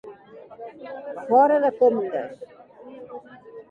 [1.29, 2.31] Fora de comptes.